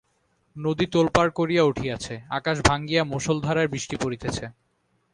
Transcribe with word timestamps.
নদী 0.55 0.85
তোলপাড় 0.85 1.31
করিয়া 1.31 1.63
উঠিয়াছে, 1.63 2.13
আকাশ 2.29 2.57
ভাঙিয়া 2.67 3.01
মুষলধারায় 3.03 3.67
বৃষ্টি 3.67 3.95
পড়িতেছে। 3.95 4.45